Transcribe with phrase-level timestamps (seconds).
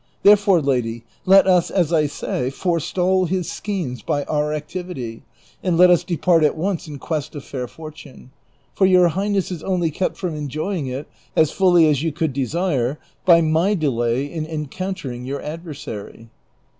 [0.23, 5.21] Therefore, lady, let us, as I say, forestall his schemes by our activity,
[5.61, 8.31] and let us depart at once in quest of fair fortune;
[8.73, 12.97] for your highness is only kept from enjoying it as fully as you could desire
[13.27, 16.29] by my delay in encountering your adversary."